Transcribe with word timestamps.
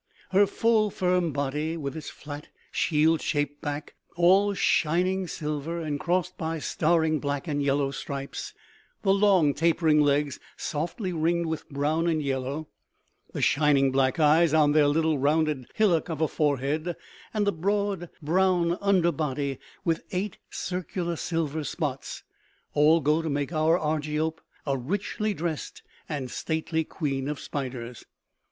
Her 0.31 0.47
full, 0.47 0.89
firm 0.89 1.31
body 1.31 1.77
with 1.77 1.95
its 1.95 2.09
flat, 2.09 2.47
shield 2.71 3.21
shaped 3.21 3.61
back, 3.61 3.93
all 4.15 4.55
shining 4.55 5.27
silver 5.27 5.79
and 5.79 5.99
crossed 5.99 6.39
by 6.39 6.57
staring 6.57 7.19
black 7.19 7.47
and 7.47 7.61
yellow 7.61 7.91
stripes, 7.91 8.55
the 9.03 9.13
long 9.13 9.53
tapering 9.53 9.99
legs 10.01 10.39
softly 10.57 11.13
ringed 11.13 11.45
with 11.45 11.69
brown 11.69 12.07
and 12.07 12.19
yellow, 12.19 12.67
the 13.31 13.43
shining 13.43 13.91
black 13.91 14.19
eyes 14.19 14.55
on 14.55 14.71
their 14.71 14.87
little 14.87 15.19
rounded 15.19 15.67
hillock 15.75 16.09
of 16.09 16.19
a 16.19 16.27
forehead, 16.27 16.95
and 17.31 17.45
the 17.45 17.51
broad, 17.53 18.09
brown 18.23 18.79
under 18.81 19.11
body 19.11 19.59
with 19.85 20.03
eight 20.09 20.39
circular 20.49 21.15
silver 21.15 21.63
spots; 21.63 22.23
all 22.73 23.01
go 23.01 23.21
to 23.21 23.29
make 23.29 23.53
our 23.53 23.77
Argiope 23.77 24.39
a 24.65 24.75
richly 24.75 25.31
dressed 25.35 25.83
and 26.09 26.31
stately 26.31 26.83
queen 26.83 27.27
of 27.27 27.39
spiders. 27.39 28.03